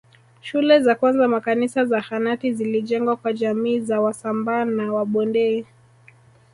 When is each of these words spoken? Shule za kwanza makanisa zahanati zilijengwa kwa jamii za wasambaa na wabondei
Shule 0.41 0.79
za 0.79 0.95
kwanza 0.95 1.27
makanisa 1.27 1.85
zahanati 1.85 2.53
zilijengwa 2.53 3.15
kwa 3.15 3.33
jamii 3.33 3.79
za 3.79 4.01
wasambaa 4.01 4.65
na 4.65 4.93
wabondei 4.93 5.65